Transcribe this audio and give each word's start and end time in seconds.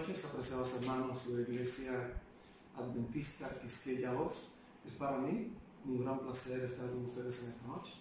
noches, 0.00 0.24
apreciados 0.24 0.76
hermanos 0.80 1.28
de 1.28 1.42
la 1.42 1.48
Iglesia 1.50 1.92
Adventista 2.74 3.60
Quisqueya 3.60 4.14
Voz. 4.14 4.52
Es 4.86 4.94
para 4.94 5.18
mí 5.18 5.52
un 5.84 6.02
gran 6.02 6.20
placer 6.20 6.58
estar 6.60 6.88
con 6.88 7.04
ustedes 7.04 7.42
en 7.42 7.50
esta 7.50 7.66
noche. 7.66 7.92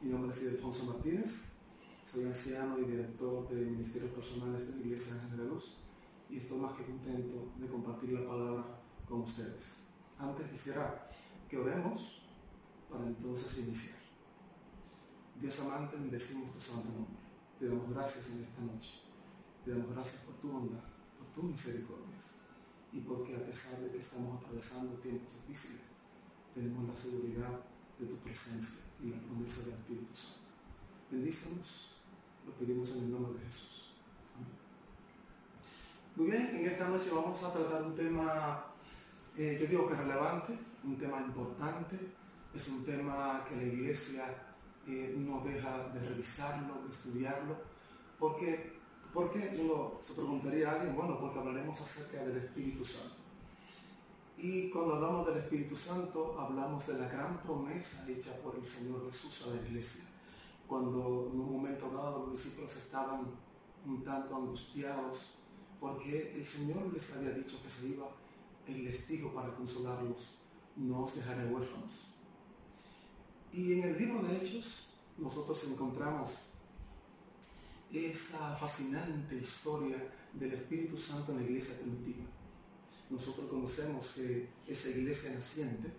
Mi 0.00 0.12
nombre 0.12 0.30
es 0.30 0.44
Ildefonso 0.44 0.84
Martínez, 0.84 1.54
soy 2.04 2.26
anciano 2.26 2.78
y 2.78 2.84
director 2.84 3.48
de 3.48 3.64
Ministerios 3.64 4.12
Personales 4.12 4.68
de 4.68 4.76
la 4.76 4.80
Iglesia 4.80 5.14
de 5.14 5.38
la 5.38 5.44
Luz 5.46 5.78
y 6.28 6.36
estoy 6.36 6.60
más 6.60 6.76
que 6.76 6.84
contento 6.84 7.50
de 7.58 7.66
compartir 7.66 8.12
la 8.12 8.28
palabra 8.28 8.64
con 9.08 9.22
ustedes. 9.22 9.86
Antes 10.18 10.46
quisiera 10.50 11.10
que 11.48 11.58
oremos 11.58 12.22
para 12.88 13.08
entonces 13.08 13.58
iniciar. 13.58 13.98
Dios 15.40 15.58
amante, 15.62 15.96
bendecimos 15.96 16.52
tu 16.52 16.60
santo 16.60 16.90
nombre. 16.90 17.16
Te 17.58 17.66
damos 17.66 17.90
gracias 17.90 18.30
en 18.30 18.40
esta 18.40 18.60
noche. 18.60 19.00
Te 19.64 19.72
damos 19.72 19.92
gracias 19.92 20.22
por 20.22 20.36
tu 20.36 20.52
bondad, 20.52 20.89
por 21.20 21.32
tu 21.34 21.42
misericordia 21.42 22.16
y 22.92 23.00
porque 23.00 23.36
a 23.36 23.46
pesar 23.46 23.78
de 23.80 23.92
que 23.92 23.98
estamos 23.98 24.38
atravesando 24.38 24.96
tiempos 24.98 25.34
difíciles, 25.46 25.82
tenemos 26.54 26.88
la 26.88 26.96
seguridad 26.96 27.60
de 27.98 28.06
tu 28.06 28.16
presencia 28.16 28.86
y 29.00 29.10
la 29.10 29.18
promesa 29.18 29.62
del 29.62 29.74
Espíritu 29.74 30.14
Santo. 30.14 30.40
Bendícenos, 31.10 31.96
lo 32.46 32.52
pedimos 32.54 32.90
en 32.92 33.04
el 33.04 33.10
nombre 33.12 33.38
de 33.38 33.44
Jesús. 33.44 33.92
Amén. 34.34 34.52
Muy 36.16 36.30
bien, 36.30 36.56
en 36.56 36.66
esta 36.66 36.88
noche 36.88 37.10
vamos 37.14 37.42
a 37.44 37.52
tratar 37.52 37.82
un 37.82 37.94
tema, 37.94 38.64
eh, 39.36 39.58
yo 39.60 39.66
digo 39.68 39.88
que 39.88 39.94
relevante, 39.94 40.58
un 40.82 40.96
tema 40.96 41.20
importante, 41.20 41.96
es 42.54 42.68
un 42.68 42.84
tema 42.84 43.44
que 43.48 43.56
la 43.56 43.62
iglesia 43.62 44.24
eh, 44.88 45.14
no 45.18 45.40
deja 45.44 45.90
de 45.90 46.08
revisarlo, 46.08 46.82
de 46.82 46.90
estudiarlo, 46.90 47.56
porque 48.18 48.79
¿Por 49.12 49.32
qué? 49.32 49.58
Uno 49.60 49.98
se 50.04 50.12
preguntaría 50.14 50.70
a 50.70 50.74
alguien, 50.74 50.94
bueno, 50.94 51.18
porque 51.18 51.38
hablaremos 51.40 51.80
acerca 51.80 52.24
del 52.24 52.36
Espíritu 52.36 52.84
Santo. 52.84 53.16
Y 54.38 54.70
cuando 54.70 54.94
hablamos 54.94 55.26
del 55.26 55.38
Espíritu 55.38 55.74
Santo, 55.74 56.38
hablamos 56.38 56.86
de 56.86 56.94
la 56.94 57.08
gran 57.08 57.42
promesa 57.42 58.08
hecha 58.08 58.40
por 58.42 58.54
el 58.54 58.66
Señor 58.66 59.04
Jesús 59.10 59.46
a 59.46 59.54
la 59.54 59.62
iglesia. 59.62 60.04
Cuando 60.68 61.28
en 61.32 61.40
un 61.40 61.52
momento 61.52 61.90
dado 61.90 62.26
los 62.26 62.32
discípulos 62.32 62.74
estaban 62.76 63.26
un 63.84 64.04
tanto 64.04 64.36
angustiados, 64.36 65.40
porque 65.80 66.36
el 66.36 66.46
Señor 66.46 66.92
les 66.92 67.16
había 67.16 67.30
dicho 67.30 67.60
que 67.62 67.70
se 67.70 67.88
iba 67.88 68.06
el 68.68 68.84
testigo 68.84 69.34
para 69.34 69.52
consolarlos, 69.54 70.36
no 70.76 71.04
os 71.04 71.16
dejaré 71.16 71.46
huérfanos. 71.46 72.14
Y 73.52 73.72
en 73.72 73.82
el 73.82 73.98
libro 73.98 74.22
de 74.22 74.36
Hechos 74.36 74.94
nosotros 75.18 75.64
encontramos 75.64 76.49
esa 77.92 78.56
fascinante 78.56 79.36
historia 79.36 79.96
del 80.32 80.52
Espíritu 80.52 80.96
Santo 80.96 81.32
en 81.32 81.38
la 81.38 81.44
iglesia 81.44 81.78
primitiva. 81.80 82.24
Nosotros 83.10 83.50
conocemos 83.50 84.12
que 84.14 84.48
esa 84.68 84.88
iglesia 84.90 85.32
naciente, 85.32 85.90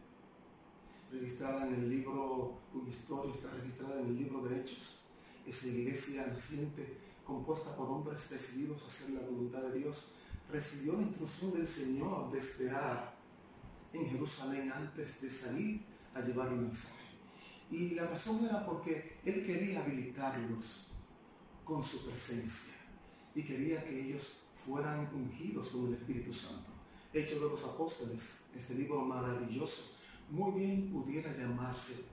registrada 1.11 1.67
en 1.67 1.73
el 1.73 1.89
libro, 1.89 2.61
cuya 2.71 2.89
historia 2.89 3.35
está 3.35 3.51
registrada 3.51 3.99
en 4.01 4.07
el 4.07 4.17
libro 4.17 4.43
de 4.43 4.61
Hechos, 4.61 5.05
esa 5.45 5.67
iglesia 5.67 6.27
naciente 6.27 6.97
compuesta 7.25 7.75
por 7.75 7.89
hombres 7.89 8.29
decididos 8.29 8.83
a 8.83 8.87
hacer 8.87 9.09
la 9.11 9.21
voluntad 9.21 9.61
de 9.63 9.79
Dios, 9.79 10.13
recibió 10.49 10.93
la 10.93 11.03
instrucción 11.03 11.53
del 11.53 11.67
Señor 11.67 12.31
de 12.31 12.39
esperar 12.39 13.17
en 13.91 14.09
Jerusalén 14.09 14.71
antes 14.71 15.21
de 15.21 15.29
salir 15.29 15.85
a 16.13 16.21
llevar 16.21 16.47
el 16.53 16.59
mensaje. 16.59 17.01
Y 17.69 17.91
la 17.91 18.07
razón 18.07 18.45
era 18.45 18.65
porque 18.65 19.17
Él 19.25 19.45
quería 19.45 19.83
habilitarlos 19.83 20.90
con 21.63 21.83
su 21.83 22.05
presencia 22.05 22.73
y 23.35 23.43
quería 23.43 23.83
que 23.83 24.07
ellos 24.07 24.43
fueran 24.65 25.09
ungidos 25.13 25.69
con 25.69 25.87
el 25.87 25.93
Espíritu 25.93 26.33
Santo. 26.33 26.69
Hechos 27.13 27.41
de 27.41 27.49
los 27.49 27.63
Apóstoles, 27.65 28.45
este 28.55 28.75
libro 28.75 29.01
maravilloso, 29.05 29.95
muy 30.29 30.59
bien 30.59 30.91
pudiera 30.91 31.35
llamarse 31.35 32.05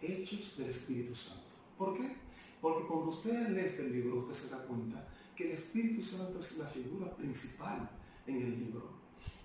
Hechos 0.00 0.56
del 0.58 0.70
Espíritu 0.70 1.14
Santo. 1.14 1.44
¿Por 1.78 1.96
qué? 1.96 2.16
Porque 2.60 2.86
cuando 2.86 3.10
usted 3.10 3.48
lee 3.50 3.60
este 3.60 3.88
libro, 3.88 4.18
usted 4.18 4.34
se 4.34 4.50
da 4.50 4.66
cuenta 4.66 5.08
que 5.36 5.46
el 5.46 5.52
Espíritu 5.52 6.02
Santo 6.02 6.40
es 6.40 6.58
la 6.58 6.66
figura 6.66 7.14
principal 7.16 7.90
en 8.26 8.36
el 8.36 8.58
libro. 8.58 8.90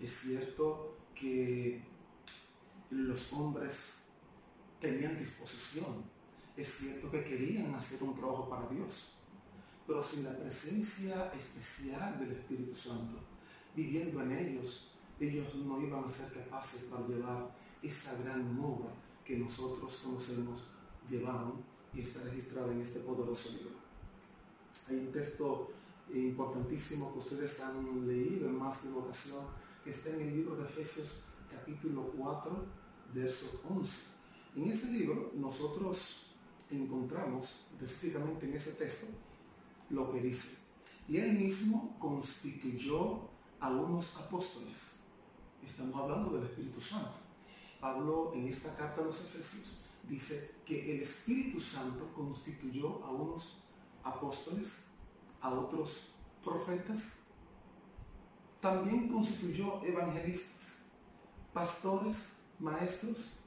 Es 0.01 0.11
cierto 0.11 0.97
que 1.13 1.81
los 2.89 3.33
hombres 3.33 4.05
tenían 4.79 5.17
disposición, 5.17 6.03
es 6.57 6.67
cierto 6.67 7.11
que 7.11 7.23
querían 7.23 7.73
hacer 7.75 8.03
un 8.03 8.15
trabajo 8.15 8.49
para 8.49 8.67
Dios, 8.69 9.14
pero 9.85 10.01
sin 10.01 10.23
la 10.23 10.37
presencia 10.37 11.31
especial 11.33 12.19
del 12.19 12.31
Espíritu 12.31 12.75
Santo 12.75 13.19
viviendo 13.75 14.21
en 14.21 14.31
ellos, 14.31 14.91
ellos 15.19 15.53
no 15.55 15.81
iban 15.81 16.05
a 16.05 16.09
ser 16.09 16.31
capaces 16.33 16.85
para 16.85 17.05
llevar 17.07 17.55
esa 17.81 18.17
gran 18.21 18.57
obra 18.59 18.89
que 19.23 19.37
nosotros 19.37 20.01
conocemos 20.03 20.67
llevaron 21.09 21.63
y 21.93 22.01
está 22.01 22.23
registrada 22.23 22.71
en 22.71 22.81
este 22.81 22.99
poderoso 23.01 23.53
libro. 23.57 23.75
Hay 24.89 24.97
un 24.97 25.11
texto 25.11 25.71
importantísimo 26.13 27.11
que 27.13 27.19
ustedes 27.19 27.59
han 27.61 28.07
leído 28.07 28.49
en 28.49 28.57
más 28.57 28.83
de 28.83 28.89
una 28.89 28.99
ocasión, 28.99 29.45
que 29.83 29.91
está 29.91 30.09
en 30.09 30.21
el 30.21 30.35
libro 30.35 30.55
de 30.55 30.63
Efesios 30.63 31.23
capítulo 31.51 32.11
4, 32.17 32.65
verso 33.13 33.61
11. 33.69 34.15
En 34.55 34.71
ese 34.71 34.91
libro 34.91 35.31
nosotros 35.35 36.27
encontramos, 36.71 37.67
específicamente 37.73 38.47
en 38.47 38.55
ese 38.55 38.73
texto, 38.73 39.07
lo 39.89 40.11
que 40.11 40.21
dice. 40.21 40.59
Y 41.07 41.17
él 41.17 41.33
mismo 41.33 41.95
constituyó 41.99 43.29
a 43.59 43.69
unos 43.69 44.17
apóstoles. 44.17 45.01
Estamos 45.65 45.95
hablando 45.95 46.31
del 46.31 46.45
Espíritu 46.47 46.81
Santo. 46.81 47.13
Pablo 47.79 48.33
en 48.33 48.47
esta 48.47 48.75
carta 48.75 49.01
a 49.01 49.05
los 49.05 49.19
Efesios 49.19 49.81
dice 50.09 50.55
que 50.65 50.95
el 50.95 51.01
Espíritu 51.01 51.59
Santo 51.59 52.11
constituyó 52.13 53.03
a 53.03 53.11
unos 53.11 53.57
apóstoles, 54.03 54.87
a 55.41 55.51
otros 55.51 56.15
profetas, 56.43 57.25
también 58.59 59.09
constituyó 59.09 59.83
evangelistas, 59.83 60.85
pastores, 61.53 62.45
maestros. 62.59 63.41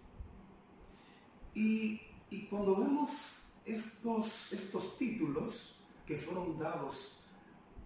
Y, 1.55 2.01
y 2.31 2.47
cuando 2.47 2.77
vemos 2.77 3.51
estos, 3.65 4.53
estos 4.53 4.99
títulos, 4.99 5.78
que 6.09 6.17
fueron 6.17 6.59
dados 6.59 7.19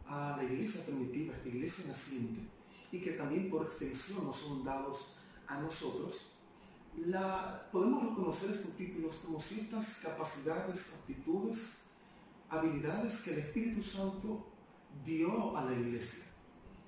a 0.06 0.36
la 0.36 0.44
iglesia 0.44 0.86
primitiva, 0.86 1.34
esta 1.34 1.48
iglesia 1.48 1.86
naciente, 1.88 2.40
y 2.92 3.00
que 3.00 3.12
también 3.12 3.50
por 3.50 3.64
extensión 3.64 4.24
nos 4.24 4.36
son 4.36 4.64
dados 4.64 5.16
a 5.48 5.60
nosotros, 5.60 6.34
podemos 7.72 8.10
reconocer 8.10 8.52
estos 8.52 8.76
títulos 8.76 9.16
como 9.24 9.40
ciertas 9.40 10.02
capacidades, 10.04 10.94
actitudes, 11.00 11.86
habilidades 12.48 13.22
que 13.22 13.32
el 13.32 13.38
Espíritu 13.40 13.82
Santo 13.82 14.46
dio 15.04 15.56
a 15.56 15.64
la 15.64 15.72
iglesia, 15.72 16.26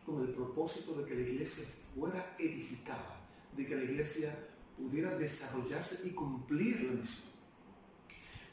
con 0.06 0.20
el 0.20 0.32
propósito 0.32 0.94
de 0.94 1.04
que 1.08 1.16
la 1.16 1.28
iglesia 1.28 1.64
fuera 1.96 2.36
edificada, 2.38 3.26
de 3.56 3.66
que 3.66 3.75
la 3.75 3.82
iglesia 3.82 4.38
pudiera 4.76 5.16
desarrollarse 5.16 6.02
y 6.04 6.10
cumplir 6.10 6.81
la 6.82 6.92
misión. 6.92 7.32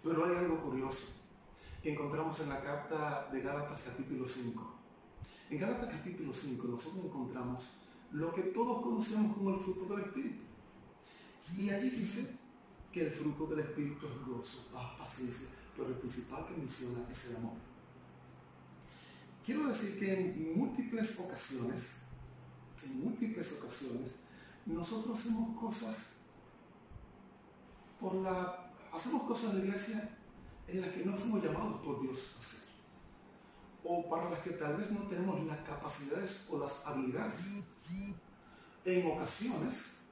Pero 0.03 0.25
hay 0.25 0.35
algo 0.37 0.63
curioso 0.63 1.20
que 1.81 1.93
encontramos 1.93 2.39
en 2.41 2.49
la 2.49 2.61
carta 2.61 3.29
de 3.31 3.41
Gálatas 3.41 3.83
capítulo 3.87 4.27
5. 4.27 4.75
En 5.49 5.59
Gálatas 5.59 5.89
capítulo 5.89 6.33
5 6.33 6.67
nosotros 6.67 7.05
encontramos 7.05 7.81
lo 8.11 8.33
que 8.35 8.43
todos 8.43 8.83
conocemos 8.83 9.35
como 9.35 9.55
el 9.55 9.59
fruto 9.59 9.95
del 9.95 10.05
Espíritu. 10.05 10.43
Y 11.57 11.69
allí 11.71 11.89
dice 11.89 12.37
que 12.91 13.07
el 13.07 13.11
fruto 13.11 13.47
del 13.47 13.59
Espíritu 13.59 14.05
es 14.05 14.27
gozo, 14.27 14.67
paz, 14.71 14.93
paciencia, 14.99 15.47
pero 15.75 15.89
el 15.89 15.95
principal 15.95 16.47
que 16.47 16.57
menciona 16.57 17.09
es 17.09 17.29
el 17.29 17.37
amor. 17.37 17.53
Quiero 19.43 19.67
decir 19.67 19.99
que 19.99 20.13
en 20.13 20.57
múltiples 20.57 21.19
ocasiones, 21.19 22.01
en 22.83 23.03
múltiples 23.03 23.59
ocasiones, 23.59 24.19
nosotros 24.67 25.19
hacemos 25.19 25.59
cosas 25.59 26.17
por 27.99 28.13
la, 28.15 28.71
hacemos 28.93 29.23
cosas 29.23 29.55
la 29.55 29.65
iglesia 29.65 30.20
en 30.71 30.81
las 30.81 30.91
que 30.91 31.05
no 31.05 31.15
fuimos 31.17 31.43
llamados 31.43 31.81
por 31.81 32.01
Dios 32.01 32.35
a 32.35 32.39
hacer. 32.39 32.61
O 33.83 34.09
para 34.09 34.29
las 34.29 34.39
que 34.39 34.51
tal 34.51 34.77
vez 34.77 34.91
no 34.91 35.07
tenemos 35.07 35.45
las 35.45 35.59
capacidades 35.59 36.47
o 36.49 36.59
las 36.59 36.85
habilidades. 36.85 37.63
En 38.85 39.11
ocasiones 39.11 40.05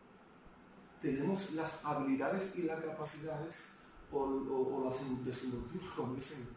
tenemos 1.01 1.53
las 1.53 1.85
habilidades 1.85 2.57
y 2.57 2.63
las 2.63 2.83
capacidades 2.83 3.77
o, 4.11 4.19
o, 4.19 4.85
las 4.85 5.25
desenvolturas, 5.25 5.89
como 5.95 6.15
dicen 6.15 6.47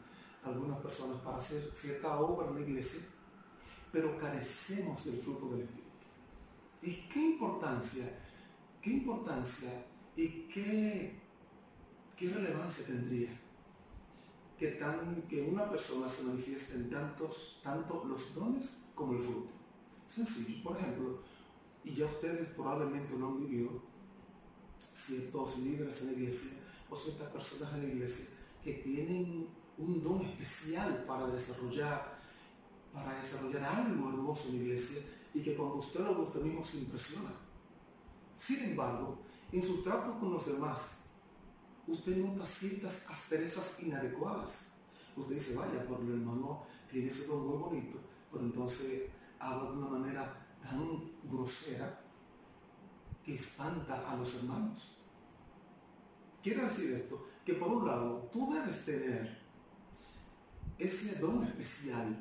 algunas 0.43 0.81
personas, 0.81 1.20
para 1.20 1.37
hacer 1.37 1.62
cierta 1.75 2.19
obra 2.19 2.49
en 2.49 2.54
la 2.56 2.60
iglesia, 2.62 3.02
pero 3.93 4.19
carecemos 4.19 5.04
del 5.04 5.20
fruto 5.20 5.50
del 5.50 5.60
Espíritu. 5.60 5.82
¿Y 6.82 7.08
qué 7.08 7.20
importancia, 7.20 8.19
qué 8.81 8.90
importancia 8.90 9.87
y 10.16 10.49
qué, 10.49 11.20
qué 12.16 12.31
relevancia 12.31 12.87
tendría 12.87 13.42
que, 14.62 14.70
tan, 14.79 15.23
que 15.23 15.43
una 15.43 15.69
persona 15.69 16.09
se 16.09 16.23
manifieste 16.23 16.75
en 16.76 16.88
tantos, 16.88 17.59
tanto 17.64 18.05
los 18.05 18.32
dones 18.37 18.85
como 18.94 19.14
el 19.14 19.19
fruto. 19.19 19.50
Sencillo. 20.09 20.62
Por 20.62 20.76
ejemplo, 20.76 21.19
y 21.82 21.94
ya 21.97 22.06
ustedes 22.06 22.50
probablemente 22.50 23.19
lo 23.19 23.26
han 23.26 23.41
vivido, 23.41 23.82
ciertos 24.79 25.59
líderes 25.59 26.03
en 26.03 26.06
la 26.06 26.12
iglesia 26.12 26.59
o 26.88 26.97
ciertas 26.97 27.32
personas 27.32 27.75
en 27.75 27.82
la 27.82 27.93
iglesia 27.93 28.26
que 28.62 28.75
tienen 28.75 29.49
un 29.79 30.00
don 30.00 30.20
especial 30.20 31.06
para 31.09 31.26
desarrollar, 31.26 32.20
para 32.93 33.19
desarrollar 33.20 33.64
algo 33.64 34.11
hermoso 34.11 34.50
en 34.50 34.59
la 34.59 34.62
iglesia 34.62 35.03
y 35.35 35.43
que 35.43 35.56
cuando 35.56 35.79
usted 35.79 36.05
lo 36.05 36.25
ve 36.25 36.41
mismo 36.41 36.62
se 36.62 36.79
impresiona. 36.79 37.32
Sin 38.38 38.61
embargo, 38.61 39.19
en 39.50 39.61
su 39.61 39.82
trato 39.82 40.20
con 40.20 40.32
los 40.32 40.47
demás, 40.47 41.01
usted 41.87 42.17
nota 42.17 42.46
ciertas 42.46 43.08
asperezas 43.08 43.82
inadecuadas. 43.82 44.73
Usted 45.17 45.34
dice, 45.34 45.56
vaya, 45.56 45.87
por 45.87 46.00
el 46.00 46.11
hermano 46.11 46.64
tiene 46.90 47.08
ese 47.08 47.26
don 47.26 47.46
muy 47.46 47.58
bonito, 47.58 47.99
pero 48.31 48.44
entonces 48.44 49.11
habla 49.38 49.70
de 49.70 49.76
una 49.79 49.88
manera 49.88 50.46
tan 50.62 51.11
grosera 51.25 52.00
que 53.25 53.34
espanta 53.34 54.11
a 54.11 54.17
los 54.17 54.34
hermanos. 54.37 54.99
Quiere 56.43 56.64
decir 56.64 56.93
esto, 56.93 57.29
que 57.44 57.55
por 57.55 57.69
un 57.69 57.87
lado 57.87 58.28
tú 58.32 58.52
debes 58.52 58.85
tener 58.85 59.43
ese 60.78 61.19
don 61.19 61.44
especial 61.44 62.17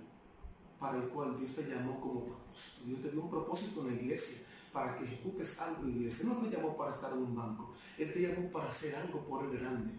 para 0.79 0.97
el 0.97 1.09
cual 1.09 1.37
Dios 1.39 1.55
te 1.55 1.63
llamó 1.63 1.99
como 2.01 2.25
propósito. 2.25 2.85
Dios 2.85 3.01
te 3.01 3.11
dio 3.11 3.21
un 3.23 3.29
propósito 3.29 3.81
en 3.81 3.87
la 3.87 4.01
iglesia 4.01 4.37
para 4.71 4.97
que 4.97 5.05
ejecutes 5.05 5.59
algo 5.59 5.83
en 5.83 5.97
iglesia. 5.97 6.29
No 6.29 6.37
te 6.37 6.49
llamó 6.49 6.77
para 6.77 6.93
estar 6.93 7.11
en 7.13 7.19
un 7.19 7.35
banco. 7.35 7.73
Él 7.97 8.11
te 8.13 8.21
llamó 8.21 8.49
para 8.51 8.69
hacer 8.69 8.95
algo 8.95 9.19
por 9.25 9.45
el 9.45 9.59
grande. 9.59 9.93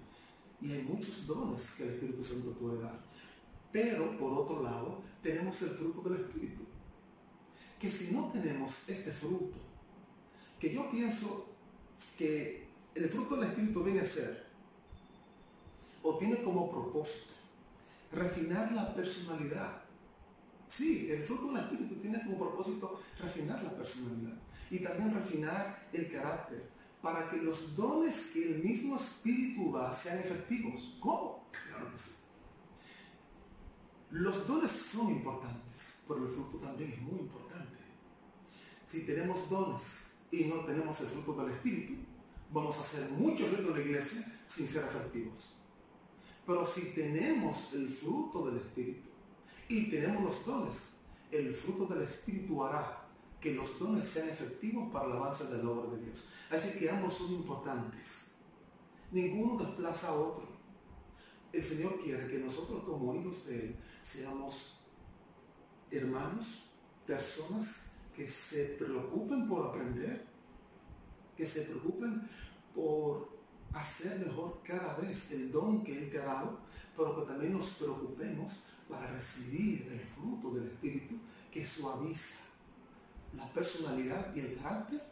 Y 0.61 0.73
hay 0.73 0.83
muchos 0.83 1.27
dones 1.27 1.73
que 1.73 1.85
el 1.85 1.91
Espíritu 1.91 2.25
Santo 2.25 2.59
puede 2.59 2.83
dar. 2.83 2.99
Pero 3.73 4.17
por 4.19 4.33
otro 4.33 4.63
lado, 4.63 5.03
tenemos 5.23 5.61
el 5.63 5.71
fruto 5.71 6.09
del 6.09 6.23
Espíritu. 6.23 6.63
Que 7.79 7.91
si 7.91 8.15
no 8.15 8.31
tenemos 8.31 8.89
este 8.89 9.11
fruto, 9.11 9.57
que 10.59 10.73
yo 10.73 10.91
pienso 10.91 11.57
que 12.17 12.69
el 12.95 13.09
fruto 13.09 13.37
del 13.37 13.51
Espíritu 13.51 13.83
viene 13.83 14.01
a 14.01 14.07
ser, 14.07 14.47
o 16.03 16.17
tiene 16.19 16.43
como 16.43 16.71
propósito, 16.71 17.35
refinar 18.13 18.73
la 18.73 18.95
personalidad. 18.95 19.83
Sí, 20.69 21.11
el 21.11 21.25
fruto 21.25 21.49
del 21.49 21.65
Espíritu 21.65 21.97
tiene 21.97 22.23
como 22.25 22.39
propósito 22.39 23.01
refinar 23.19 23.63
la 23.63 23.77
personalidad 23.77 24.42
y 24.73 24.79
también 24.79 25.13
refinar 25.13 25.87
el 25.93 26.11
carácter 26.11 26.67
para 27.03 27.29
que 27.29 27.37
los 27.37 27.77
dones 27.77 28.31
que 28.33 28.55
el 28.55 28.65
mismo 28.65 28.97
Espíritu 28.97 29.71
da 29.71 29.93
sean 29.93 30.19
efectivos. 30.19 30.97
¿Cómo? 30.99 31.47
Claro 31.69 31.93
que 31.93 31.99
sí. 31.99 32.13
Los 34.13 34.47
dones 34.47 34.73
son 34.73 35.11
importantes, 35.11 36.05
pero 36.09 36.27
el 36.27 36.33
fruto 36.33 36.57
también 36.57 36.91
es 36.91 37.03
muy 37.03 37.21
importante. 37.21 37.77
Si 38.87 39.05
tenemos 39.05 39.51
dones 39.51 40.21
y 40.31 40.45
no 40.45 40.65
tenemos 40.65 40.99
el 41.03 41.09
fruto 41.09 41.35
del 41.43 41.53
Espíritu, 41.53 41.93
vamos 42.51 42.79
a 42.79 42.81
hacer 42.81 43.11
mucho 43.11 43.47
ruido 43.49 43.73
en 43.73 43.75
la 43.75 43.81
iglesia 43.85 44.41
sin 44.49 44.67
ser 44.67 44.85
efectivos. 44.85 45.59
Pero 46.47 46.65
si 46.65 46.95
tenemos 46.95 47.75
el 47.75 47.91
fruto 47.91 48.47
del 48.47 48.57
Espíritu 48.57 49.11
y 49.69 49.91
tenemos 49.91 50.23
los 50.23 50.47
dones, 50.47 50.97
el 51.31 51.55
fruto 51.55 51.93
del 51.93 52.05
Espíritu 52.05 52.65
hará 52.65 53.02
que 53.43 53.55
los 53.55 53.81
dones 53.81 54.07
sean 54.07 54.29
efectivos 54.29 54.91
para 54.93 55.07
el 55.07 55.13
avance 55.13 55.45
de 55.47 55.63
la 55.63 55.69
obra 55.69 55.91
de 55.97 56.05
Dios. 56.05 56.29
Así 56.49 56.79
que 56.79 56.89
ambos 56.89 57.15
son 57.15 57.33
importantes. 57.33 58.37
Ninguno 59.11 59.63
desplaza 59.63 60.09
a 60.09 60.15
otro. 60.15 60.47
El 61.53 61.63
Señor 61.63 62.01
quiere 62.01 62.29
que 62.29 62.39
nosotros 62.39 62.85
como 62.85 63.15
hijos 63.17 63.45
de 63.47 63.67
Él 63.67 63.77
seamos 64.01 64.79
hermanos, 65.91 66.71
personas 67.05 67.95
que 68.17 68.29
se 68.29 68.77
preocupen 68.79 69.49
por 69.49 69.67
aprender, 69.67 70.25
que 71.37 71.45
se 71.45 71.63
preocupen 71.63 72.23
por 72.73 73.29
hacer 73.73 74.25
mejor 74.25 74.61
cada 74.63 74.99
vez 74.99 75.33
el 75.33 75.51
don 75.51 75.83
que 75.83 75.99
Él 75.99 76.11
te 76.11 76.21
ha 76.21 76.27
dado, 76.27 76.61
pero 76.97 77.19
que 77.19 77.27
también 77.27 77.53
nos 77.55 77.71
preocupemos 77.71 78.67
para 78.89 79.09
recibir 79.09 79.89
el 79.91 80.01
fruto 80.01 80.55
del 80.55 80.69
Espíritu 80.69 81.19
que 81.51 81.67
suaviza 81.67 82.52
la 83.35 83.53
personalidad 83.53 84.35
y 84.35 84.41
el 84.41 84.59
carácter 84.59 85.03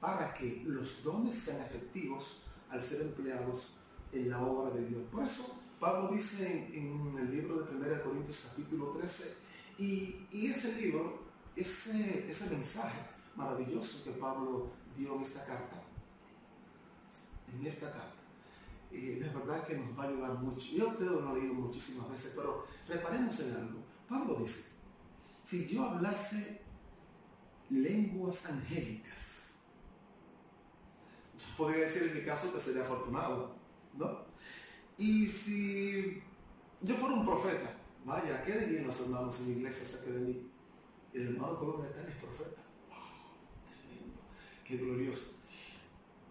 para 0.00 0.34
que 0.34 0.62
los 0.66 1.02
dones 1.02 1.36
sean 1.36 1.60
efectivos 1.62 2.44
al 2.70 2.82
ser 2.82 3.02
empleados 3.02 3.74
en 4.12 4.30
la 4.30 4.40
obra 4.40 4.74
de 4.74 4.86
Dios. 4.86 5.02
Por 5.10 5.24
eso 5.24 5.58
Pablo 5.80 6.10
dice 6.12 6.68
en, 6.72 7.16
el 7.16 7.30
libro 7.30 7.62
de 7.62 7.74
1 7.74 8.02
Corintios 8.02 8.46
capítulo 8.48 8.90
13, 8.92 9.48
y, 9.78 10.26
ese 10.32 10.80
libro, 10.80 11.22
ese, 11.54 12.28
ese 12.28 12.50
mensaje 12.50 12.98
maravilloso 13.36 14.04
que 14.04 14.18
Pablo 14.18 14.70
dio 14.96 15.14
en 15.14 15.22
esta 15.22 15.46
carta, 15.46 15.84
en 17.52 17.64
esta 17.64 17.92
carta. 17.92 18.14
Y 18.90 19.00
de 19.20 19.28
verdad 19.28 19.66
que 19.66 19.76
nos 19.76 19.96
va 19.96 20.04
a 20.04 20.08
ayudar 20.08 20.34
mucho. 20.38 20.66
Yo 20.72 20.94
te 20.94 21.04
lo 21.04 21.36
he 21.36 21.40
leído 21.40 21.54
muchísimas 21.54 22.10
veces, 22.10 22.32
pero 22.34 22.64
reparemos 22.88 23.38
en 23.40 23.54
algo. 23.54 23.84
Pablo 24.08 24.36
dice, 24.40 24.72
si 25.44 25.68
yo 25.68 25.84
hablase 25.84 26.60
lenguas 27.70 28.46
angélicas, 28.46 29.58
podría 31.56 31.84
decir 31.84 32.04
en 32.04 32.18
mi 32.18 32.24
caso 32.24 32.52
que 32.52 32.60
sería 32.60 32.82
afortunado, 32.82 33.54
¿no? 33.94 34.26
Y 34.96 35.26
si 35.26 36.22
yo 36.82 36.94
fuera 36.96 37.14
un 37.16 37.26
profeta, 37.26 37.76
vaya, 38.04 38.42
¿qué 38.44 38.58
dirían 38.58 38.86
los 38.86 39.00
hermanos 39.00 39.40
en 39.40 39.46
la 39.46 39.58
iglesia 39.58 39.82
acerca 39.82 40.10
de 40.10 40.20
mí? 40.20 40.50
El 41.12 41.34
hermano 41.34 41.58
Colón 41.58 41.86
es 41.86 42.14
profeta. 42.16 42.62
¡Wow! 42.88 42.98
Qué 44.64 44.76
glorioso. 44.76 45.36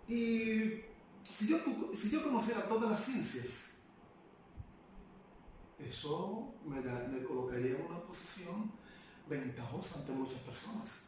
Y 0.08 0.82
si 1.24 1.48
yo, 1.48 1.58
si 1.94 2.10
yo 2.10 2.24
conociera 2.24 2.68
todas 2.68 2.90
las 2.90 3.04
ciencias, 3.04 3.80
eso 5.80 6.54
me 6.66 7.24
colocaría 7.24 7.78
en 7.78 7.86
una 7.86 8.02
posición 8.02 8.72
ventajosa 9.30 10.00
ante 10.00 10.14
muchas 10.14 10.40
personas. 10.42 11.07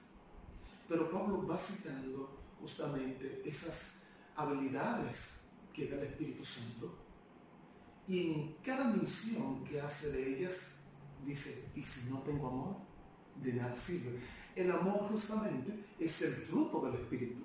Pero 0.89 1.11
Pablo 1.11 1.47
va 1.47 1.59
citando 1.59 2.35
justamente 2.59 3.43
esas 3.45 4.01
habilidades 4.35 5.45
que 5.73 5.87
da 5.87 5.97
el 5.97 6.07
Espíritu 6.07 6.43
Santo 6.43 6.97
y 8.07 8.31
en 8.31 8.55
cada 8.63 8.85
mención 8.85 9.63
que 9.65 9.79
hace 9.79 10.11
de 10.11 10.35
ellas 10.35 10.79
dice, 11.23 11.71
y 11.75 11.83
si 11.83 12.09
no 12.09 12.21
tengo 12.23 12.47
amor, 12.47 12.75
de 13.35 13.53
nada 13.53 13.77
sirve. 13.77 14.19
El 14.55 14.71
amor 14.71 15.07
justamente 15.11 15.85
es 15.99 16.21
el 16.23 16.33
fruto 16.33 16.81
del 16.85 17.01
Espíritu. 17.01 17.43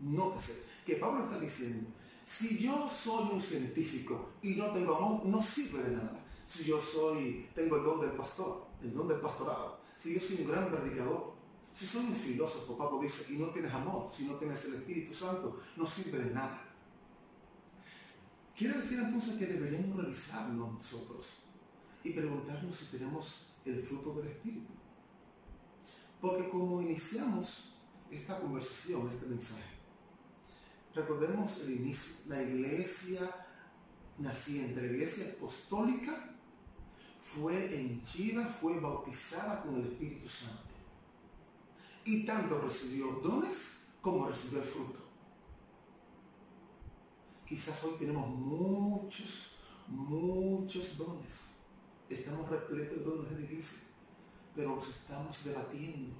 Nótese, 0.00 0.66
que 0.84 0.96
Pablo 0.96 1.24
está 1.24 1.40
diciendo, 1.40 1.88
si 2.26 2.58
yo 2.58 2.86
soy 2.86 3.32
un 3.32 3.40
científico 3.40 4.32
y 4.42 4.56
no 4.56 4.72
tengo 4.72 4.96
amor, 4.96 5.24
no 5.24 5.40
sirve 5.40 5.84
de 5.84 5.96
nada. 5.96 6.22
Si 6.46 6.64
yo 6.64 6.78
soy, 6.78 7.48
tengo 7.54 7.76
el 7.76 7.84
don 7.84 8.00
del 8.02 8.10
pastor, 8.10 8.68
el 8.82 8.92
don 8.92 9.08
del 9.08 9.20
pastorado, 9.20 9.80
si 9.96 10.12
yo 10.12 10.20
soy 10.20 10.42
un 10.42 10.48
gran 10.48 10.70
predicador, 10.70 11.31
si 11.72 11.86
soy 11.86 12.06
un 12.06 12.16
filósofo, 12.16 12.76
Pablo 12.76 13.00
dice, 13.00 13.32
y 13.34 13.38
no 13.38 13.48
tienes 13.48 13.72
amor, 13.72 14.10
si 14.12 14.24
no 14.24 14.34
tienes 14.36 14.64
el 14.66 14.74
Espíritu 14.74 15.14
Santo, 15.14 15.60
no 15.76 15.86
sirve 15.86 16.18
de 16.18 16.34
nada. 16.34 16.68
Quiere 18.56 18.78
decir 18.78 18.98
entonces 18.98 19.36
que 19.36 19.46
deberíamos 19.46 20.02
revisarnos 20.02 20.74
nosotros 20.74 21.44
y 22.04 22.10
preguntarnos 22.10 22.76
si 22.76 22.96
tenemos 22.96 23.54
el 23.64 23.82
fruto 23.82 24.14
del 24.14 24.28
Espíritu. 24.28 24.72
Porque 26.20 26.48
como 26.50 26.82
iniciamos 26.82 27.74
esta 28.10 28.38
conversación, 28.38 29.08
este 29.08 29.26
mensaje, 29.26 29.82
Recordemos 30.94 31.60
el 31.60 31.80
inicio. 31.80 32.28
La 32.28 32.42
iglesia 32.42 33.20
naciente, 34.18 34.80
la 34.80 34.92
iglesia 34.92 35.32
apostólica, 35.36 36.36
fue 37.20 37.80
henchida, 37.80 38.46
fue 38.46 38.78
bautizada 38.78 39.62
con 39.62 39.76
el 39.76 39.84
Espíritu 39.86 40.28
Santo. 40.28 40.71
Y 42.04 42.26
tanto 42.26 42.60
recibió 42.60 43.06
dones 43.22 43.92
como 44.00 44.26
recibió 44.26 44.60
el 44.60 44.68
fruto. 44.68 44.98
Quizás 47.46 47.84
hoy 47.84 47.92
tenemos 47.98 48.28
muchos, 48.28 49.58
muchos 49.86 50.98
dones. 50.98 51.58
Estamos 52.08 52.50
repletos 52.50 52.98
de 52.98 53.04
dones 53.04 53.30
en 53.30 53.38
la 53.38 53.44
iglesia, 53.44 53.88
pero 54.56 54.74
nos 54.74 54.88
estamos 54.88 55.44
debatiendo, 55.44 56.14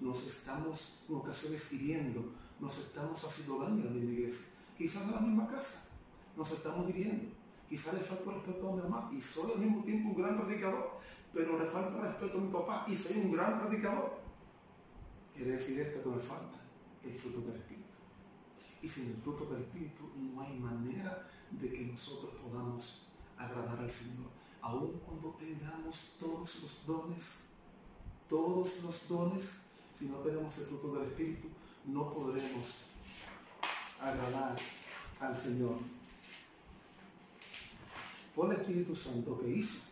nos 0.00 0.26
estamos 0.26 1.04
en 1.08 1.14
ocasiones 1.14 1.72
hiriendo, 1.72 2.32
nos 2.58 2.78
estamos 2.78 3.22
haciendo 3.22 3.60
daño 3.60 3.88
a 3.88 3.92
la 3.92 3.98
iglesia. 3.98 4.58
Quizás 4.76 5.04
en 5.04 5.12
la 5.12 5.20
misma 5.20 5.48
casa 5.48 5.90
nos 6.36 6.50
estamos 6.50 6.88
hiriendo. 6.90 7.32
Quizás 7.68 7.94
le 7.94 8.00
falta 8.00 8.32
respeto 8.32 8.68
a 8.68 8.76
mi 8.76 8.82
mamá 8.82 9.10
y 9.12 9.20
soy 9.20 9.52
al 9.52 9.58
mismo 9.60 9.84
tiempo 9.84 10.10
un 10.10 10.16
gran 10.16 10.40
predicador, 10.40 10.98
pero 11.32 11.58
le 11.58 11.66
falta 11.66 12.00
respeto 12.00 12.38
a 12.38 12.40
mi 12.40 12.52
papá 12.52 12.84
y 12.88 12.96
soy 12.96 13.18
un 13.18 13.32
gran 13.32 13.60
predicador. 13.60 14.21
Quiere 15.34 15.52
decir 15.52 15.80
esto 15.80 16.02
que 16.02 16.08
me 16.16 16.20
falta, 16.20 16.58
el 17.02 17.18
fruto 17.18 17.40
del 17.40 17.56
Espíritu. 17.56 17.82
Y 18.82 18.88
sin 18.88 19.10
el 19.10 19.16
fruto 19.16 19.46
del 19.46 19.62
Espíritu 19.62 20.02
no 20.16 20.40
hay 20.42 20.58
manera 20.58 21.26
de 21.50 21.70
que 21.70 21.80
nosotros 21.86 22.32
podamos 22.42 23.06
agradar 23.36 23.78
al 23.78 23.90
Señor. 23.90 24.30
Aun 24.60 25.00
cuando 25.06 25.30
tengamos 25.34 26.14
todos 26.18 26.62
los 26.62 26.86
dones, 26.86 27.46
todos 28.28 28.82
los 28.84 29.08
dones, 29.08 29.66
si 29.94 30.06
no 30.06 30.18
tenemos 30.18 30.56
el 30.58 30.66
fruto 30.66 30.94
del 30.94 31.08
Espíritu, 31.08 31.48
no 31.86 32.12
podremos 32.12 32.82
agradar 34.00 34.56
al 35.20 35.36
Señor. 35.36 35.76
Fue 38.34 38.46
el 38.46 38.60
Espíritu 38.60 38.94
Santo 38.94 39.38
que 39.40 39.48
hizo 39.48 39.90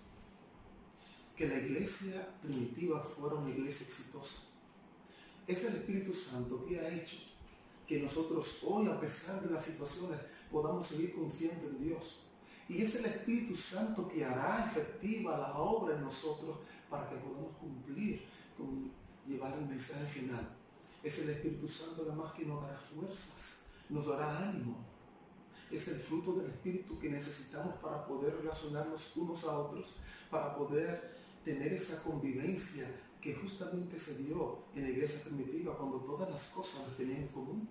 que 1.36 1.48
la 1.48 1.58
iglesia 1.58 2.28
primitiva 2.42 3.02
fuera 3.02 3.36
una 3.36 3.50
iglesia 3.50 3.86
exitosa. 3.86 4.49
Es 5.50 5.64
el 5.64 5.74
Espíritu 5.78 6.14
Santo 6.14 6.64
que 6.64 6.78
ha 6.78 6.88
hecho 6.94 7.16
que 7.88 7.98
nosotros 7.98 8.60
hoy, 8.62 8.86
a 8.86 9.00
pesar 9.00 9.42
de 9.42 9.52
las 9.52 9.64
situaciones, 9.64 10.20
podamos 10.48 10.86
seguir 10.86 11.12
confiando 11.12 11.66
en 11.70 11.82
Dios. 11.82 12.20
Y 12.68 12.82
es 12.82 12.94
el 12.94 13.06
Espíritu 13.06 13.56
Santo 13.56 14.08
que 14.08 14.24
hará 14.24 14.70
efectiva 14.70 15.36
la 15.36 15.58
obra 15.58 15.96
en 15.96 16.02
nosotros 16.02 16.58
para 16.88 17.10
que 17.10 17.16
podamos 17.16 17.56
cumplir 17.56 18.22
con 18.56 18.92
llevar 19.26 19.58
el 19.58 19.66
mensaje 19.66 20.06
final. 20.20 20.56
Es 21.02 21.18
el 21.18 21.30
Espíritu 21.30 21.68
Santo 21.68 22.02
además 22.06 22.32
que 22.34 22.46
nos 22.46 22.62
dará 22.62 22.78
fuerzas, 22.78 23.64
nos 23.88 24.06
dará 24.06 24.50
ánimo. 24.50 24.76
Es 25.68 25.88
el 25.88 25.98
fruto 25.98 26.36
del 26.36 26.48
Espíritu 26.48 26.96
que 27.00 27.10
necesitamos 27.10 27.74
para 27.82 28.06
poder 28.06 28.36
relacionarnos 28.36 29.16
unos 29.16 29.42
a 29.46 29.58
otros, 29.58 29.96
para 30.30 30.54
poder 30.54 31.18
tener 31.44 31.72
esa 31.72 32.04
convivencia 32.04 32.88
que 33.20 33.34
justamente 33.34 33.98
se 33.98 34.18
dio 34.18 34.64
en 34.74 34.84
la 34.84 34.90
iglesia 34.90 35.24
primitiva 35.24 35.76
cuando 35.76 36.00
todas 36.00 36.30
las 36.30 36.48
cosas 36.48 36.88
las 36.88 36.96
tenían 36.96 37.22
en 37.22 37.28
común. 37.28 37.68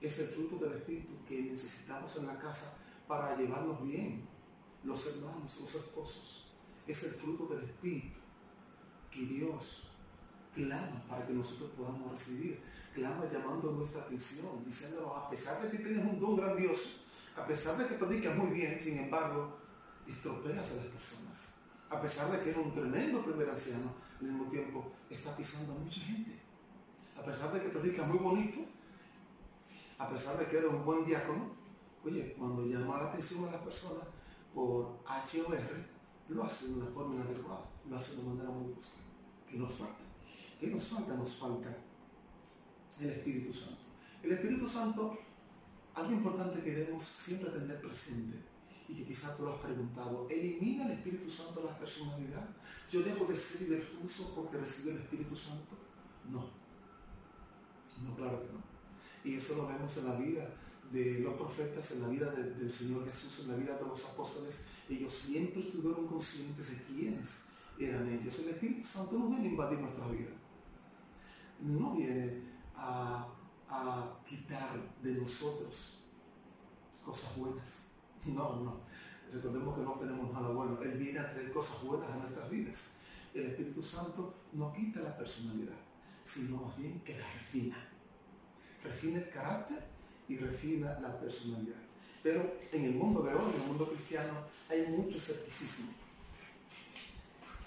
Es 0.00 0.18
el 0.18 0.28
fruto 0.28 0.56
del 0.56 0.78
Espíritu 0.78 1.12
que 1.26 1.42
necesitamos 1.42 2.16
en 2.16 2.26
la 2.26 2.38
casa 2.38 2.78
para 3.06 3.36
llevarnos 3.36 3.82
bien, 3.86 4.26
los 4.82 5.06
hermanos, 5.06 5.60
los 5.60 5.74
esposos. 5.74 6.46
Es 6.86 7.04
el 7.04 7.10
fruto 7.12 7.46
del 7.46 7.64
Espíritu 7.64 8.20
que 9.10 9.20
Dios 9.20 9.88
clama 10.54 11.04
para 11.08 11.26
que 11.26 11.32
nosotros 11.32 11.70
podamos 11.76 12.12
recibir. 12.12 12.60
Clama 12.94 13.24
llamando 13.32 13.72
nuestra 13.72 14.02
atención, 14.02 14.64
diciéndonos, 14.64 15.16
a 15.16 15.28
pesar 15.28 15.62
de 15.62 15.70
que 15.70 15.82
tienes 15.82 16.04
un 16.04 16.20
don 16.20 16.36
grandioso, 16.36 17.04
a 17.36 17.44
pesar 17.44 17.76
de 17.76 17.88
que 17.88 17.94
predicas 17.94 18.36
muy 18.36 18.50
bien, 18.50 18.80
sin 18.80 18.98
embargo, 18.98 19.58
estropeas 20.06 20.72
a 20.72 20.76
las 20.76 20.86
personas. 20.86 21.54
A 21.90 22.00
pesar 22.00 22.30
de 22.30 22.40
que 22.42 22.50
eres 22.50 22.64
un 22.64 22.72
tremendo 22.72 23.24
primer 23.24 23.50
anciano, 23.50 23.92
al 24.24 24.32
mismo 24.32 24.50
tiempo 24.50 24.90
está 25.10 25.36
pisando 25.36 25.74
a 25.74 25.78
mucha 25.78 26.00
gente. 26.00 26.40
A 27.16 27.22
pesar 27.22 27.52
de 27.52 27.62
que 27.62 27.68
predicas 27.68 28.08
muy 28.08 28.18
bonito, 28.18 28.60
a 29.98 30.08
pesar 30.08 30.38
de 30.38 30.46
que 30.46 30.58
eres 30.58 30.70
un 30.70 30.84
buen 30.84 31.04
diácono, 31.04 31.54
oye, 32.04 32.34
cuando 32.38 32.66
llama 32.66 33.02
la 33.02 33.08
atención 33.10 33.48
a 33.48 33.52
las 33.52 33.62
personas 33.62 34.06
por 34.54 34.98
H 35.06 35.42
o 35.42 35.54
R, 35.54 35.86
lo 36.28 36.42
hace 36.42 36.68
de 36.68 36.74
una 36.74 36.86
forma 36.86 37.14
inadecuada, 37.14 37.70
lo 37.88 37.96
hace 37.96 38.16
de 38.16 38.22
manera 38.22 38.50
muy 38.50 38.72
brusca. 38.72 38.98
¿Qué 39.48 39.58
nos 39.58 39.72
falta? 39.72 40.04
¿Qué 40.58 40.68
nos 40.68 40.84
falta? 40.84 41.14
Nos 41.16 41.36
falta 41.36 41.76
el 43.00 43.10
Espíritu 43.10 43.52
Santo. 43.52 43.82
El 44.22 44.32
Espíritu 44.32 44.66
Santo, 44.66 45.18
algo 45.94 46.12
importante 46.12 46.62
que 46.62 46.72
debemos 46.72 47.04
siempre 47.04 47.50
tener 47.50 47.80
presente 47.80 48.38
y 48.88 48.94
que 48.96 49.06
quizás 49.06 49.36
tú 49.36 49.44
lo 49.44 49.54
has 49.54 49.60
preguntado, 49.60 50.28
¿elimina 50.28 50.86
el 50.86 50.92
Espíritu 50.92 51.30
Santo 51.30 51.64
la 51.64 51.78
personalidad? 51.78 52.48
¿Yo 52.90 53.02
dejo 53.02 53.24
de 53.24 53.36
ser 53.36 53.68
idelfuso 53.68 54.34
porque 54.34 54.58
recibí 54.58 54.90
el 54.90 55.00
Espíritu 55.02 55.34
Santo? 55.34 55.76
No. 56.30 56.44
No, 58.02 58.16
claro 58.16 58.40
que 58.40 58.52
no. 58.52 58.62
Y 59.24 59.36
eso 59.38 59.56
lo 59.56 59.68
vemos 59.68 59.96
en 59.96 60.06
la 60.06 60.16
vida 60.16 60.54
de 60.92 61.20
los 61.20 61.34
profetas, 61.34 61.92
en 61.92 62.02
la 62.02 62.08
vida 62.08 62.30
del 62.30 62.72
Señor 62.72 63.06
Jesús, 63.06 63.40
en 63.40 63.52
la 63.52 63.56
vida 63.56 63.78
de 63.78 63.88
los 63.88 64.04
apóstoles. 64.04 64.64
Ellos 64.88 65.14
siempre 65.14 65.60
estuvieron 65.60 66.06
conscientes 66.06 66.70
de 66.70 66.82
quiénes 66.84 67.44
eran 67.78 68.08
ellos. 68.08 68.38
El 68.40 68.50
Espíritu 68.50 68.86
Santo 68.86 69.18
no 69.18 69.28
viene 69.30 69.48
a 69.48 69.50
invadir 69.50 69.78
nuestra 69.78 70.06
vida. 70.08 70.30
No 71.60 71.96
viene 71.96 72.42
a 72.76 73.30
quitar 74.28 74.78
de 75.02 75.14
nosotros 75.14 76.00
cosas 77.04 77.36
buenas. 77.38 77.93
No, 78.26 78.56
no. 78.60 78.80
Recordemos 79.32 79.76
que 79.76 79.82
no 79.82 79.92
tenemos 79.92 80.32
nada 80.32 80.50
bueno. 80.50 80.80
Él 80.82 80.98
viene 80.98 81.18
a 81.18 81.32
traer 81.32 81.52
cosas 81.52 81.82
buenas 81.84 82.10
a 82.10 82.16
nuestras 82.16 82.50
vidas. 82.50 82.92
El 83.34 83.46
Espíritu 83.46 83.82
Santo 83.82 84.34
no 84.52 84.72
quita 84.72 85.00
la 85.00 85.16
personalidad, 85.16 85.74
sino 86.22 86.58
más 86.58 86.76
bien 86.76 87.00
que 87.00 87.18
la 87.18 87.26
refina. 87.26 87.76
Refina 88.84 89.18
el 89.18 89.30
carácter 89.30 89.84
y 90.28 90.36
refina 90.36 91.00
la 91.00 91.20
personalidad. 91.20 91.82
Pero 92.22 92.58
en 92.72 92.84
el 92.84 92.94
mundo 92.94 93.22
de 93.22 93.34
hoy, 93.34 93.52
en 93.54 93.60
el 93.60 93.66
mundo 93.66 93.88
cristiano, 93.90 94.32
hay 94.70 94.86
mucho 94.92 95.16
escepticismo. 95.16 95.92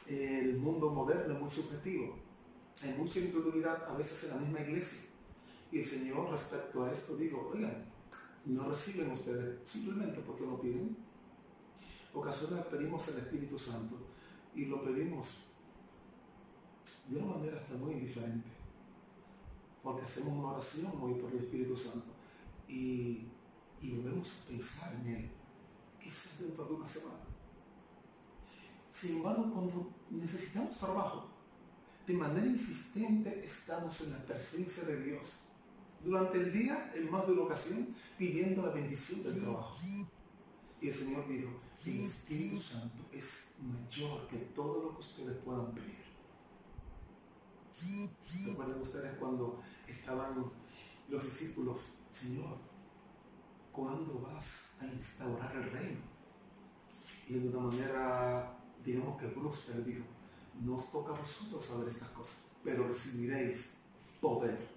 El 0.08 0.58
mundo 0.58 0.90
moderno 0.92 1.34
es 1.34 1.40
muy 1.42 1.50
subjetivo. 1.50 2.18
Hay 2.82 2.94
mucha 2.94 3.20
incredulidad 3.20 3.90
a 3.90 3.98
veces 3.98 4.24
en 4.24 4.30
la 4.30 4.38
misma 4.38 4.62
iglesia. 4.62 5.10
Y 5.72 5.80
el 5.80 5.86
Señor 5.86 6.32
respecto 6.32 6.84
a 6.84 6.94
esto 6.94 7.18
digo, 7.18 7.52
oigan, 7.54 7.86
no 8.48 8.70
reciben 8.70 9.12
ustedes 9.12 9.60
simplemente 9.70 10.22
porque 10.22 10.46
no 10.46 10.62
piden. 10.62 10.96
Ocasiones 12.14 12.66
pedimos 12.66 13.08
el 13.10 13.18
Espíritu 13.20 13.60
Santo 13.60 13.96
y 14.56 14.66
lo 14.66 14.84
pedimos 14.84 15.48
de 17.10 17.18
una 17.20 17.38
manera 17.38 17.58
hasta 17.58 17.76
muy 17.76 17.94
indiferente. 17.94 18.50
Porque 19.84 20.04
hacemos 20.04 20.34
una 20.34 20.52
oración 20.52 20.92
hoy 21.02 21.16
por 21.16 21.32
el 21.32 21.40
Espíritu 21.40 21.78
Santo 21.78 22.08
y, 22.68 23.28
y 23.82 23.92
volvemos 23.98 24.44
a 24.44 24.48
pensar 24.50 24.94
en 24.96 25.08
Él, 25.08 25.32
quizás 26.02 26.40
dentro 26.40 26.66
de 26.66 26.74
una 26.74 26.88
semana. 26.88 27.20
Sin 28.90 29.18
embargo, 29.18 29.52
cuando 29.54 29.94
necesitamos 30.10 30.78
trabajo, 30.78 31.30
de 32.08 32.14
manera 32.14 32.48
insistente 32.48 33.44
estamos 33.44 34.02
en 34.02 34.12
la 34.14 34.26
presencia 34.26 34.84
de 34.84 35.04
Dios. 35.04 35.47
Durante 36.04 36.38
el 36.38 36.54
día, 36.54 36.92
en 36.96 37.12
más 37.12 37.28
de 37.28 37.34
una 37.34 37.44
ocasión, 37.44 37.88
pidiendo 38.18 38.66
la 38.66 38.72
bendición 38.72 39.24
del 39.24 39.42
trabajo. 39.42 39.76
Y 40.80 40.88
el 40.88 40.94
Señor 40.94 41.28
dijo, 41.28 41.50
el 41.86 42.04
Espíritu 42.04 42.60
Santo 42.62 43.04
es 43.12 43.56
mayor 43.62 44.28
que 44.28 44.38
todo 44.38 44.84
lo 44.84 44.94
que 44.94 45.00
ustedes 45.00 45.38
puedan 45.44 45.74
pedir. 45.74 46.08
¿Recuerdan 48.46 48.82
ustedes 48.82 49.18
cuando 49.18 49.62
estaban 49.88 50.52
los 51.10 51.24
discípulos, 51.24 52.00
Señor, 52.12 52.58
¿cuándo 53.72 54.22
vas 54.22 54.78
a 54.82 54.88
instaurar 54.88 55.56
el 55.56 55.72
reino? 55.72 56.00
Y 57.28 57.34
de 57.40 57.50
una 57.50 57.68
manera, 57.68 58.58
digamos 58.84 59.20
que 59.20 59.28
brusca, 59.28 59.74
dijo, 59.80 60.06
no 60.62 60.76
os 60.78 60.92
toca 60.92 61.16
a 61.16 61.20
vosotros 61.20 61.66
saber 61.66 61.88
estas 61.88 62.10
cosas, 62.10 62.52
pero 62.64 62.88
recibiréis 62.88 63.78
poder. 64.22 64.77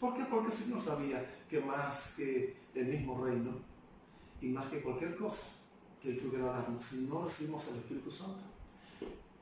¿Por 0.00 0.14
qué? 0.14 0.24
Porque 0.24 0.48
el 0.48 0.56
Señor 0.56 0.80
sabía 0.80 1.24
que 1.48 1.60
más 1.60 2.14
que 2.16 2.56
el 2.74 2.86
mismo 2.86 3.24
reino 3.24 3.52
y 4.40 4.48
más 4.48 4.70
que 4.70 4.82
cualquier 4.82 5.16
cosa 5.16 5.46
que 6.02 6.10
Él 6.10 6.18
pudiera 6.18 6.46
darnos, 6.46 6.84
si 6.84 7.06
no 7.06 7.24
recibimos 7.24 7.66
el 7.68 7.78
Espíritu 7.78 8.10
Santo, 8.10 8.42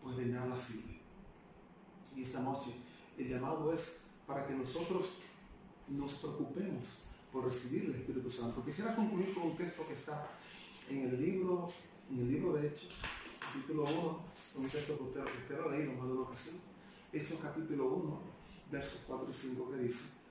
pues 0.03 0.17
de 0.17 0.27
nada 0.27 0.57
sirve. 0.57 1.01
Y 2.17 2.23
esta 2.23 2.41
noche 2.41 2.71
el 3.19 3.29
llamado 3.29 3.73
es 3.73 4.05
para 4.27 4.47
que 4.47 4.55
nosotros 4.55 5.17
nos 5.89 6.15
preocupemos 6.15 7.01
por 7.33 7.45
recibir 7.45 7.87
el 7.87 7.97
Espíritu 7.97 8.31
Santo. 8.31 8.65
Quisiera 8.65 8.95
concluir 8.95 9.35
con 9.35 9.45
un 9.45 9.57
texto 9.57 9.87
que 9.89 9.95
está 9.95 10.29
en 10.89 11.09
el 11.09 11.21
libro, 11.21 11.69
en 12.11 12.21
el 12.21 12.31
libro 12.31 12.55
de 12.55 12.69
Hechos, 12.69 13.01
capítulo 13.41 13.85
1, 13.85 14.21
un 14.57 14.71
texto 14.71 14.97
que 14.99 15.03
usted, 15.05 15.25
usted 15.25 15.59
lo 15.59 15.69
ha 15.69 15.73
leído 15.73 15.95
más 15.95 16.07
de 16.07 16.13
una 16.13 16.23
ocasión. 16.23 16.57
Hechos 17.13 17.41
capítulo 17.43 17.89
1, 17.95 18.21
versos 18.71 19.03
4 19.09 19.29
y 19.29 19.33
5 19.33 19.71
que 19.73 19.79
dice, 19.79 20.24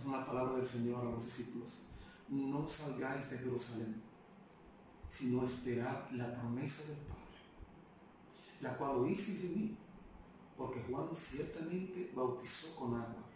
esas 0.00 0.12
son 0.12 0.18
las 0.18 0.26
palabras 0.26 0.56
del 0.56 0.66
Señor 0.66 1.06
a 1.06 1.10
los 1.10 1.24
discípulos, 1.24 1.80
no 2.30 2.66
salgáis 2.66 3.28
de 3.28 3.38
Jerusalén, 3.38 4.02
sino 5.10 5.44
esperad 5.44 6.10
la 6.12 6.40
promesa 6.40 6.84
del 6.84 6.96
Padre, 6.96 7.20
la 8.62 8.78
cual 8.78 9.00
oísteis 9.00 9.42
de 9.42 9.48
mí, 9.50 9.76
porque 10.56 10.82
Juan 10.88 11.14
ciertamente 11.14 12.12
bautizó 12.14 12.76
con 12.76 12.94
agua, 12.94 13.26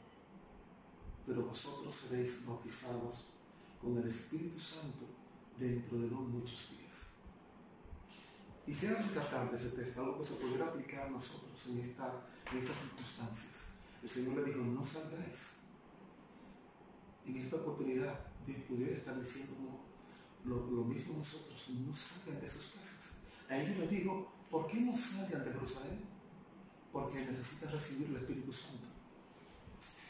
pero 1.26 1.44
vosotros 1.44 1.94
seréis 1.94 2.46
bautizados 2.46 3.32
con 3.80 3.98
el 3.98 4.08
Espíritu 4.08 4.58
Santo 4.58 5.04
dentro 5.58 5.98
de 5.98 6.08
no 6.08 6.20
muchos 6.22 6.78
días. 6.78 7.16
Quisiera 8.64 9.02
rescatar 9.02 9.50
de 9.50 9.56
ese 9.58 9.70
texto 9.70 10.00
algo 10.00 10.18
que 10.18 10.24
se 10.24 10.34
pudiera 10.36 10.66
aplicar 10.66 11.08
a 11.08 11.10
nosotros 11.10 11.66
en, 11.68 11.80
esta, 11.80 12.26
en 12.50 12.56
estas 12.56 12.78
circunstancias. 12.78 13.74
El 14.02 14.08
Señor 14.08 14.36
le 14.36 14.44
dijo, 14.44 14.60
no 14.60 14.82
salgáis. 14.82 15.63
En 17.26 17.36
esta 17.36 17.56
oportunidad 17.56 18.18
Dios 18.46 18.58
pudiera 18.68 18.94
estar 18.94 19.18
diciendo 19.18 19.80
lo, 20.44 20.66
lo, 20.70 20.84
mismo 20.84 21.16
nosotros, 21.16 21.70
no 21.70 21.94
salgan 21.94 22.40
de 22.42 22.48
sus 22.48 22.72
casas. 22.72 23.18
A 23.48 23.58
ellos 23.58 23.78
les 23.78 23.90
digo, 23.90 24.32
¿por 24.50 24.66
qué 24.66 24.80
no 24.80 24.94
salgan 24.94 25.44
de 25.44 25.52
Jerusalén? 25.52 26.00
Porque 26.92 27.24
necesitan 27.24 27.72
recibir 27.72 28.08
el 28.08 28.16
Espíritu 28.16 28.52
Santo. 28.52 28.84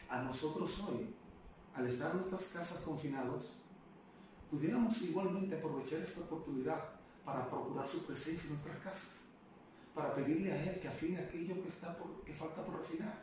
A 0.09 0.23
nosotros 0.23 0.80
hoy, 0.88 1.14
al 1.75 1.87
estar 1.87 2.11
en 2.11 2.18
nuestras 2.18 2.44
casas 2.47 2.80
confinados, 2.80 3.54
pudiéramos 4.50 5.00
igualmente 5.02 5.56
aprovechar 5.56 6.00
esta 6.00 6.21
oportunidad 6.23 6.80
para 7.25 7.49
procurar 7.49 7.87
su 7.87 8.04
presencia 8.04 8.49
en 8.49 8.54
nuestras 8.54 8.78
casas, 8.78 9.21
para 9.94 10.14
pedirle 10.14 10.52
a 10.52 10.62
Él 10.62 10.80
que 10.80 10.88
afine 10.88 11.18
aquello 11.18 11.62
que, 11.62 11.68
está 11.68 11.97
que 12.25 12.33
falta 12.33 12.64
por 12.64 12.80
refinar, 12.80 13.23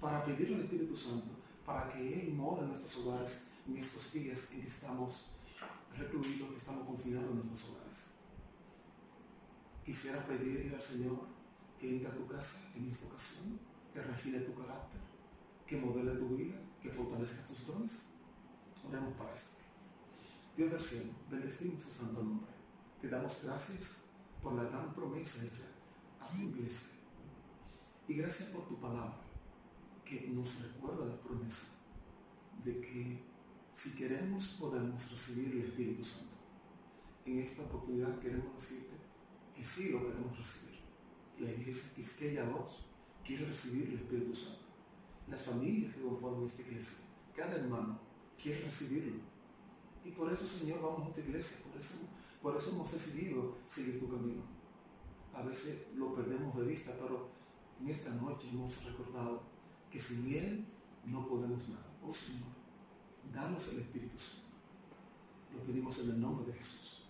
para 0.00 0.24
pedirle 0.24 0.56
al 0.56 0.62
Espíritu 0.62 0.96
Santo, 0.96 1.37
para 1.68 1.92
que 1.92 2.22
Él 2.22 2.32
more 2.32 2.62
en 2.62 2.68
nuestros 2.68 3.04
hogares 3.04 3.48
en 3.66 3.76
estos 3.76 4.14
días 4.14 4.52
en 4.52 4.62
que 4.62 4.68
estamos 4.68 5.32
recluidos, 5.98 6.48
que 6.48 6.56
estamos 6.56 6.86
confinados 6.86 7.30
en 7.30 7.36
nuestros 7.36 7.70
hogares. 7.70 8.04
Quisiera 9.84 10.26
pedirle 10.26 10.74
al 10.74 10.80
Señor 10.80 11.26
que 11.78 11.90
entre 11.90 12.08
a 12.08 12.16
tu 12.16 12.26
casa 12.26 12.70
en 12.74 12.88
esta 12.88 13.06
ocasión, 13.08 13.60
que 13.92 14.00
refine 14.00 14.40
tu 14.40 14.54
carácter, 14.54 14.98
que 15.66 15.76
modele 15.76 16.18
tu 16.18 16.38
vida, 16.38 16.56
que 16.82 16.88
fortalezca 16.88 17.46
tus 17.46 17.66
dones. 17.66 18.06
Oremos 18.88 19.12
para 19.18 19.34
esto. 19.34 19.58
Dios 20.56 20.70
del 20.70 20.80
cielo, 20.80 21.12
bendecimos 21.30 21.82
su 21.82 21.92
santo 21.92 22.22
nombre. 22.22 22.50
Te 23.02 23.10
damos 23.10 23.42
gracias 23.44 24.04
por 24.42 24.54
la 24.54 24.64
gran 24.64 24.94
promesa 24.94 25.44
hecha 25.44 25.68
a 26.18 26.28
tu 26.28 26.38
iglesia. 26.38 26.94
Y 28.08 28.14
gracias 28.14 28.48
por 28.48 28.66
tu 28.66 28.80
palabra, 28.80 29.20
que 30.08 30.28
nos 30.28 30.62
recuerda 30.62 31.04
la 31.04 31.20
promesa 31.20 31.80
de 32.64 32.80
que 32.80 33.22
si 33.74 33.94
queremos 33.94 34.56
podemos 34.58 35.10
recibir 35.10 35.52
el 35.52 35.64
Espíritu 35.66 36.02
Santo. 36.02 36.34
En 37.26 37.40
esta 37.40 37.62
oportunidad 37.64 38.18
queremos 38.20 38.54
decirte 38.56 38.96
que 39.54 39.66
sí 39.66 39.90
lo 39.90 40.06
queremos 40.06 40.36
recibir. 40.36 40.80
La 41.38 41.50
iglesia 41.50 41.94
Quisqueya 41.94 42.46
2 42.46 42.86
quiere 43.24 43.44
recibir 43.44 43.90
el 43.90 44.00
Espíritu 44.00 44.34
Santo. 44.34 44.62
Las 45.28 45.42
familias 45.42 45.94
que 45.94 46.02
componen 46.02 46.46
esta 46.46 46.62
iglesia, 46.62 47.04
cada 47.36 47.56
hermano 47.56 48.00
quiere 48.42 48.62
recibirlo. 48.62 49.20
Y 50.04 50.10
por 50.12 50.32
eso, 50.32 50.46
Señor, 50.46 50.80
vamos 50.80 51.06
a 51.06 51.10
esta 51.10 51.20
iglesia, 51.20 51.58
por 51.70 51.78
eso, 51.78 51.98
por 52.40 52.56
eso 52.56 52.70
hemos 52.70 52.90
decidido 52.90 53.58
seguir 53.68 54.00
tu 54.00 54.08
camino. 54.10 54.42
A 55.34 55.42
veces 55.42 55.88
lo 55.96 56.14
perdemos 56.14 56.56
de 56.58 56.66
vista, 56.66 56.92
pero 56.98 57.28
en 57.78 57.88
esta 57.88 58.10
noche 58.14 58.48
hemos 58.48 58.82
recordado 58.84 59.57
que 59.90 60.00
sin 60.00 60.32
Él 60.34 60.66
no 61.04 61.26
podemos 61.26 61.68
nada. 61.68 61.86
Oh 62.02 62.12
Señor, 62.12 62.48
danos 63.32 63.68
el 63.68 63.80
Espíritu 63.80 64.18
Santo. 64.18 64.48
Lo 65.54 65.62
pedimos 65.62 65.98
en 66.00 66.10
el 66.10 66.20
nombre 66.20 66.46
de 66.46 66.52
Jesús. 66.52 67.04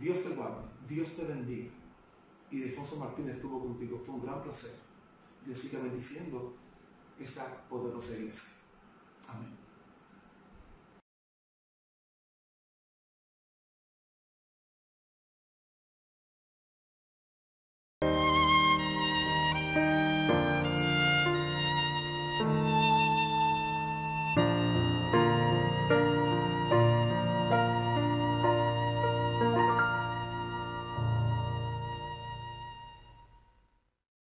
Dios 0.00 0.22
te 0.22 0.30
guarde, 0.30 0.68
Dios 0.88 1.16
te 1.16 1.24
bendiga. 1.24 1.70
Y 2.50 2.58
Defonso 2.58 2.96
Martínez 2.96 3.36
estuvo 3.36 3.60
contigo. 3.60 4.02
Fue 4.04 4.14
un 4.14 4.22
gran 4.22 4.42
placer. 4.42 4.72
Dios 5.44 5.58
siga 5.58 5.82
bendiciendo 5.82 6.54
esta 7.18 7.68
poderosa 7.68 8.16
iglesia. 8.16 8.52
Amén. 9.28 9.61